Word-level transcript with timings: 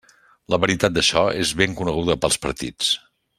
La 0.53 0.57
veritat 0.63 0.95
d'això 0.95 1.23
és 1.43 1.51
ben 1.61 1.77
coneguda 1.83 2.17
pels 2.25 2.41
partits. 2.47 2.91